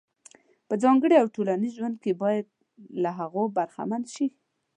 [0.67, 2.45] په ځانګړي او ټولنیز ژوند کې باید
[3.03, 4.27] له هغو برخمن شي.